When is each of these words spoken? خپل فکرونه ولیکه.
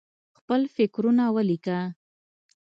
خپل 0.37 0.61
فکرونه 0.75 1.23
ولیکه. 1.35 1.77